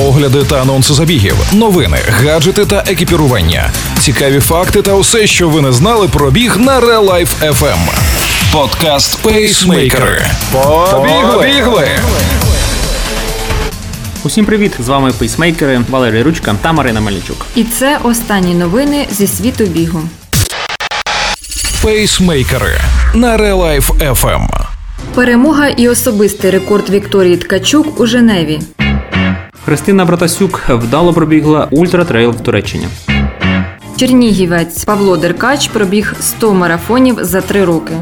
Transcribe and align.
огляди 0.00 0.44
та 0.44 0.60
анонси 0.62 0.94
забігів, 0.94 1.36
новини, 1.52 1.98
гаджети 2.10 2.66
та 2.66 2.84
екіпірування, 2.86 3.70
цікаві 4.00 4.40
факти 4.40 4.82
та 4.82 4.94
усе, 4.94 5.26
що 5.26 5.48
ви 5.48 5.60
не 5.60 5.72
знали 5.72 6.08
про 6.08 6.30
біг 6.30 6.56
на 6.56 6.80
Real 6.80 7.10
Life 7.10 7.52
FM. 7.52 7.78
Подкаст 8.52 9.18
Пейсмейкери. 9.18 10.22
Побігли! 10.52 11.88
Усім 14.24 14.44
привіт! 14.44 14.72
З 14.78 14.88
вами 14.88 15.12
пейсмейкери 15.18 15.80
Валерій 15.90 16.22
Ручка 16.22 16.54
та 16.62 16.72
Марина 16.72 17.00
Мельничук. 17.00 17.46
І 17.54 17.64
це 17.64 17.98
останні 18.02 18.54
новини 18.54 19.06
зі 19.10 19.26
світу 19.26 19.64
бігу. 19.64 20.00
Пейсмейкери 21.82 22.80
на 23.14 23.38
Real 23.38 23.56
Life 23.56 24.14
FM. 24.14 24.48
Перемога 25.14 25.68
і 25.68 25.88
особистий 25.88 26.50
рекорд 26.50 26.90
Вікторії 26.90 27.36
Ткачук 27.36 28.00
у 28.00 28.06
Женеві. 28.06 28.60
Христина 29.70 30.04
Братасюк 30.04 30.62
вдало 30.68 31.12
пробігла 31.12 31.68
ультратрейл 31.70 32.30
в 32.30 32.40
Туреччині. 32.40 32.88
Чернігівець 33.96 34.84
Павло 34.84 35.16
Деркач 35.16 35.68
пробіг 35.68 36.14
100 36.20 36.54
марафонів 36.54 37.18
за 37.20 37.40
три 37.40 37.64
роки. 37.64 37.92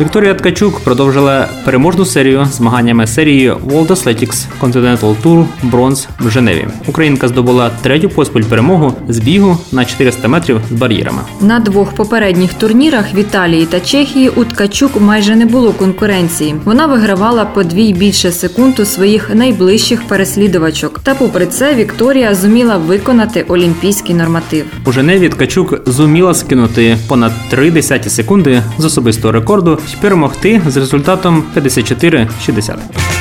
Вікторія 0.00 0.34
Ткачук 0.34 0.80
продовжила 0.80 1.48
переможну 1.64 2.04
серію 2.04 2.46
змаганнями 2.50 3.06
серії 3.06 3.52
World 3.52 3.86
Athletics 3.86 4.44
Continental 4.60 5.16
Tour 5.22 5.46
Бронз 5.62 6.08
в 6.20 6.30
Женеві. 6.30 6.66
Українка 6.86 7.28
здобула 7.28 7.70
третю 7.82 8.08
поспіль 8.08 8.42
перемогу 8.42 8.94
з 9.08 9.18
бігу 9.18 9.58
на 9.72 9.84
400 9.84 10.28
метрів 10.28 10.60
з 10.70 10.72
бар'єрами. 10.72 11.18
На 11.40 11.58
двох 11.60 11.92
попередніх 11.92 12.54
турнірах 12.54 13.14
в 13.14 13.18
Італії 13.18 13.66
та 13.66 13.80
Чехії 13.80 14.28
у 14.28 14.44
Ткачук 14.44 15.00
майже 15.00 15.36
не 15.36 15.46
було 15.46 15.72
конкуренції. 15.72 16.54
Вона 16.64 16.86
вигравала 16.86 17.44
по 17.44 17.62
дві 17.62 17.92
більше 17.92 18.32
секунд 18.32 18.80
у 18.80 18.84
своїх 18.84 19.34
найближчих 19.34 20.02
переслідувачок. 20.02 21.00
Та 21.02 21.14
попри 21.14 21.46
це 21.46 21.74
Вікторія 21.74 22.34
зуміла 22.34 22.76
виконати 22.76 23.44
олімпійський 23.48 24.14
норматив. 24.14 24.64
У 24.86 24.92
Женеві 24.92 25.28
Ткачук 25.28 25.88
зуміла 25.90 26.34
скинути 26.34 26.96
понад 27.08 27.32
3 27.50 27.70
десяті 27.70 28.10
секунди 28.10 28.62
з 28.78 28.84
особистого 28.84 29.32
рекорду 29.32 29.78
перемогти 29.94 30.62
з 30.66 30.76
результатом 30.76 31.44
54-60. 31.56 33.17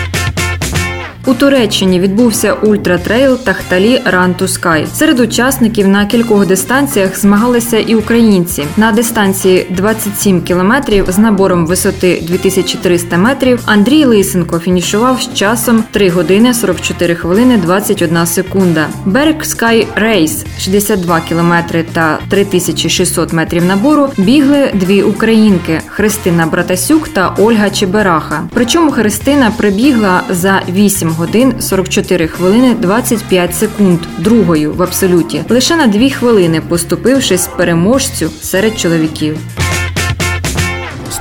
У 1.28 1.34
Туреччині 1.34 2.00
відбувся 2.00 2.54
ультратрейл 2.54 3.38
Тахталі 3.38 4.02
to 4.06 4.42
Sky. 4.42 4.88
Серед 4.94 5.20
учасників 5.20 5.88
на 5.88 6.06
кількох 6.06 6.46
дистанціях 6.46 7.20
змагалися 7.20 7.78
і 7.80 7.96
українці. 7.96 8.64
На 8.78 8.92
дистанції 8.92 9.68
27 9.70 10.42
кілометрів 10.42 11.06
з 11.08 11.18
набором 11.18 11.66
висоти 11.66 12.24
2300 12.28 13.18
метрів 13.18 13.60
Андрій 13.66 14.06
Лисенко 14.06 14.60
фінішував 14.60 15.22
з 15.22 15.34
часом 15.34 15.84
3 15.92 16.10
години 16.10 16.54
44 16.54 17.16
хвилини 17.16 17.58
21 17.58 18.26
секунда. 18.26 18.88
Берг 19.06 19.36
Sky 19.36 19.88
Race 20.02 20.46
62 20.60 21.20
кілометри 21.20 21.86
та 21.94 22.20
3600 22.30 23.34
метрів 23.34 23.66
набору 23.66 24.10
бігли 24.18 24.72
дві 24.74 25.04
українки 25.04 25.82
Христина 25.88 26.46
Братасюк 26.46 27.08
та 27.08 27.36
Ольга 27.38 27.70
Чебераха. 27.70 28.44
Причому 28.54 28.92
Христина 28.92 29.52
прибігла 29.58 30.24
за 30.30 30.62
8 30.70 31.17
годин 31.18 31.62
44 31.62 32.28
хвилини 32.28 32.76
25 32.82 33.56
секунд 33.56 34.00
другою 34.18 34.74
в 34.74 34.84
абсолюті, 34.84 35.44
лише 35.50 35.76
на 35.76 35.88
2 35.88 36.10
хвилини 36.10 36.62
поступившись 36.62 37.48
переможцю 37.48 38.30
серед 38.42 38.80
чоловіків. 38.80 39.38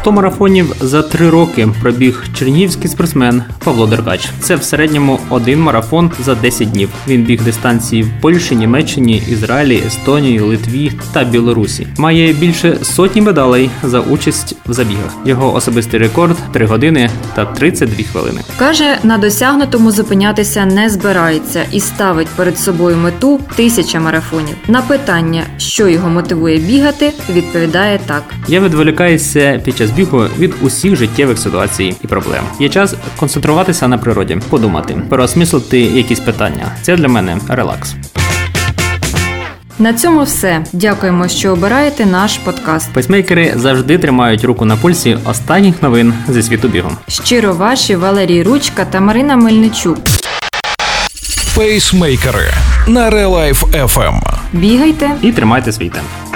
100 0.07 0.13
марафонів 0.13 0.77
за 0.81 1.03
три 1.03 1.31
роки 1.31 1.69
пробіг 1.83 2.25
чернігівський 2.39 2.91
спортсмен 2.91 3.43
Павло 3.65 3.87
Деркач. 3.87 4.29
Це 4.41 4.57
в 4.57 4.63
середньому 4.63 5.21
один 5.31 5.61
марафон 5.61 6.11
за 6.25 6.35
10 6.35 6.71
днів. 6.71 6.89
Він 7.09 7.23
біг 7.23 7.43
дистанції 7.43 8.03
в 8.03 8.11
Польщі, 8.21 8.57
Німеччині, 8.57 9.23
Ізраїлі, 9.29 9.83
Естонії, 9.87 10.41
Литві 10.41 10.93
та 11.13 11.25
Білорусі. 11.25 11.87
Має 11.99 12.33
більше 12.33 12.79
сотні 12.83 13.23
медалей 13.23 13.71
за 13.83 14.01
участь 14.01 14.57
в 14.67 14.73
забігах. 14.73 15.17
Його 15.25 15.55
особистий 15.55 16.01
рекорд 16.01 16.37
3 16.53 16.67
години 16.67 17.11
та 17.35 17.45
32 17.45 18.05
хвилини. 18.05 18.41
Каже, 18.59 18.99
на 19.03 19.19
досягнутому 19.19 19.91
зупинятися 19.91 20.67
не 20.67 20.91
збирається 20.91 21.65
і 21.73 21.81
ставить 21.81 22.29
перед 22.29 22.59
собою 22.59 22.97
мету 22.97 23.41
тисяча 23.57 24.01
марафонів. 24.01 24.57
На 24.69 24.83
питання, 24.83 25.43
що 25.59 25.89
його 25.89 26.09
мотивує 26.09 26.59
бігати, 26.59 27.13
відповідає 27.31 28.01
так. 28.07 28.23
Я 28.49 28.61
відволікаюся 28.61 29.61
під 29.65 29.77
час 29.77 29.91
бігу 29.97 30.25
від 30.39 30.55
усіх 30.63 30.97
життєвих 30.97 31.39
ситуацій 31.39 31.97
і 32.05 32.07
проблем. 32.07 32.45
Є 32.61 32.69
час 32.69 32.95
концентруватися 33.17 33.89
на 33.89 33.99
природі, 33.99 34.39
подумати, 34.49 35.03
переосмислити 35.09 35.79
якісь 35.81 36.21
питання. 36.21 36.73
Це 36.83 36.97
для 36.97 37.09
мене 37.09 37.39
релакс. 37.49 37.95
На 39.79 39.93
цьому 39.93 40.23
все. 40.23 40.65
Дякуємо, 40.73 41.29
що 41.29 41.53
обираєте 41.53 42.07
наш 42.07 42.39
подкаст. 42.39 42.93
Пейсмейкери 42.93 43.53
завжди 43.57 43.99
тримають 43.99 44.45
руку 44.45 44.65
на 44.65 44.77
пульсі 44.77 45.19
останніх 45.25 45.83
новин 45.83 46.15
зі 46.29 46.43
світу 46.43 46.69
бігу. 46.69 46.91
Щиро 47.09 47.55
ваші 47.55 47.97
Валерій 47.97 48.43
Ручка 48.43 48.85
та 48.85 49.01
Марина 49.01 49.37
Мельничук. 49.37 49.99
Пейсмейкери 51.57 52.51
на 52.87 53.11
Real 53.11 53.31
Life 53.31 53.87
FM. 53.87 54.21
Бігайте 54.53 55.11
І 55.23 55.33
тримайте 55.33 55.73
свій 55.73 55.89
темп. 55.89 56.36